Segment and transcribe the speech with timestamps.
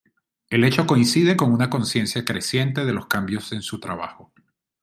[0.49, 4.33] El hecho coincide con una conciencia creciente de los cambios en su trabajo.